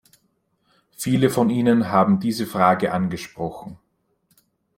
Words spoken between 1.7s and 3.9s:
haben diese Frage angesprochen.